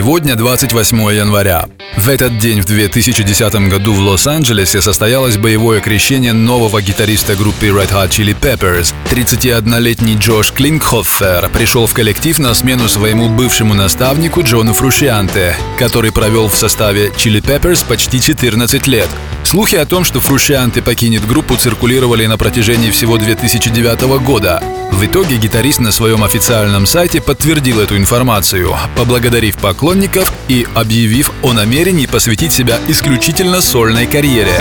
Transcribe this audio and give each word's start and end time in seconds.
Сегодня 0.00 0.34
28 0.34 0.98
января. 1.12 1.68
В 1.94 2.08
этот 2.08 2.38
день 2.38 2.62
в 2.62 2.64
2010 2.64 3.68
году 3.68 3.92
в 3.92 4.00
Лос-Анджелесе 4.00 4.80
состоялось 4.80 5.36
боевое 5.36 5.82
крещение 5.82 6.32
нового 6.32 6.80
гитариста 6.80 7.36
группы 7.36 7.66
Red 7.66 7.92
Hot 7.92 8.08
Chili 8.08 8.34
Peppers. 8.34 8.94
31-летний 9.10 10.16
Джош 10.16 10.52
Клинкхоффер 10.52 11.50
пришел 11.50 11.86
в 11.86 11.92
коллектив 11.92 12.38
на 12.38 12.54
смену 12.54 12.88
своему 12.88 13.28
бывшему 13.28 13.74
наставнику 13.74 14.40
Джону 14.42 14.72
Фрушианте, 14.72 15.54
который 15.78 16.12
провел 16.12 16.48
в 16.48 16.56
составе 16.56 17.08
Chili 17.08 17.42
Peppers 17.42 17.84
почти 17.86 18.22
14 18.22 18.86
лет. 18.86 19.08
Слухи 19.50 19.74
о 19.74 19.84
том, 19.84 20.04
что 20.04 20.20
Фрушианте 20.20 20.80
покинет 20.80 21.26
группу, 21.26 21.56
циркулировали 21.56 22.24
на 22.26 22.38
протяжении 22.38 22.92
всего 22.92 23.18
2009 23.18 24.22
года. 24.22 24.62
В 24.92 25.04
итоге 25.04 25.38
гитарист 25.38 25.80
на 25.80 25.90
своем 25.90 26.22
официальном 26.22 26.86
сайте 26.86 27.20
подтвердил 27.20 27.80
эту 27.80 27.96
информацию, 27.96 28.72
поблагодарив 28.94 29.56
поклонников 29.56 30.32
и 30.46 30.68
объявив 30.72 31.32
о 31.42 31.52
намерении 31.52 32.06
посвятить 32.06 32.52
себя 32.52 32.78
исключительно 32.86 33.60
сольной 33.60 34.06
карьере. 34.06 34.52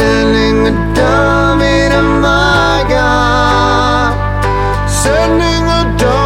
Sending 4.90 5.70
a 5.70 6.19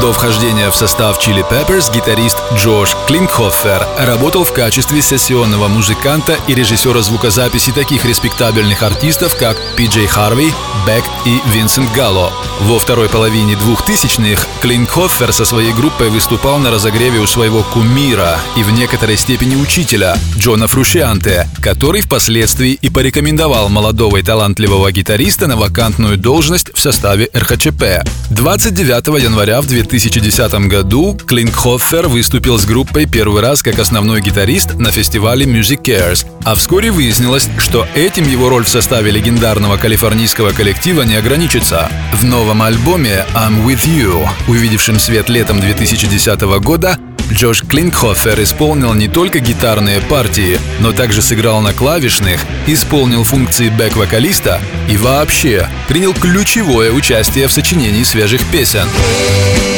До 0.00 0.12
вхождения 0.12 0.70
в 0.70 0.76
состав 0.76 1.18
Chili 1.18 1.44
Peppers 1.50 1.92
гитарист 1.92 2.36
Джош 2.54 2.96
Клинкхоффер 3.08 3.84
работал 3.98 4.44
в 4.44 4.52
качестве 4.52 5.02
сессионного 5.02 5.66
музыканта 5.66 6.36
и 6.46 6.54
режиссера 6.54 7.02
звукозаписи 7.02 7.72
таких 7.72 8.04
респектабельных 8.04 8.84
артистов, 8.84 9.34
как 9.34 9.56
Пи 9.76 9.86
Джей 9.86 10.06
Харви, 10.06 10.52
Бек 10.86 11.04
и 11.26 11.40
Винсент 11.52 11.92
Галло. 11.94 12.32
Во 12.60 12.78
второй 12.78 13.08
половине 13.08 13.54
2000-х 13.54 14.46
Клинкхоффер 14.62 15.32
со 15.32 15.44
своей 15.44 15.72
группой 15.72 16.10
выступал 16.10 16.58
на 16.58 16.70
разогреве 16.70 17.18
у 17.18 17.26
своего 17.26 17.62
кумира 17.62 18.38
и 18.56 18.62
в 18.62 18.70
некоторой 18.72 19.16
степени 19.16 19.56
учителя 19.56 20.16
Джона 20.36 20.68
Фрушианте, 20.68 21.48
который 21.60 22.02
впоследствии 22.02 22.72
и 22.72 22.88
порекомендовал 22.88 23.68
молодого 23.68 24.18
и 24.18 24.22
талантливого 24.22 24.92
гитариста 24.92 25.48
на 25.48 25.56
вакантную 25.56 26.18
должность 26.18 26.70
в 26.72 26.80
составе 26.80 27.28
РХЧП. 27.34 28.04
29 28.30 29.22
января 29.22 29.60
в 29.60 29.66
2010 29.88 30.68
году 30.68 31.16
Клинкхоффер 31.26 32.08
выступил 32.08 32.58
с 32.58 32.66
группой 32.66 33.06
первый 33.06 33.40
раз 33.40 33.62
как 33.62 33.78
основной 33.78 34.20
гитарист 34.20 34.74
на 34.74 34.90
фестивале 34.90 35.46
Music 35.46 35.82
Cares, 35.82 36.26
а 36.44 36.54
вскоре 36.54 36.90
выяснилось, 36.90 37.48
что 37.56 37.86
этим 37.94 38.28
его 38.28 38.50
роль 38.50 38.64
в 38.64 38.68
составе 38.68 39.10
легендарного 39.10 39.78
калифорнийского 39.78 40.50
коллектива 40.50 41.02
не 41.02 41.14
ограничится. 41.14 41.90
В 42.12 42.22
новом 42.24 42.60
альбоме 42.62 43.24
I'm 43.34 43.64
With 43.64 43.86
You, 43.86 44.28
увидевшем 44.46 44.98
свет 44.98 45.30
летом 45.30 45.58
2010 45.58 46.40
года, 46.60 46.98
Джош 47.32 47.62
Клинкхофер 47.62 48.42
исполнил 48.42 48.94
не 48.94 49.08
только 49.08 49.38
гитарные 49.38 50.00
партии, 50.00 50.58
но 50.80 50.92
также 50.92 51.22
сыграл 51.22 51.60
на 51.60 51.72
клавишных, 51.72 52.40
исполнил 52.66 53.24
функции 53.24 53.68
бэк-вокалиста 53.70 54.60
и 54.88 54.96
вообще 54.96 55.68
принял 55.88 56.14
ключевое 56.14 56.90
участие 56.90 57.46
в 57.48 57.52
сочинении 57.52 58.02
свежих 58.02 58.42
песен. 58.50 58.86
We've 58.88 59.77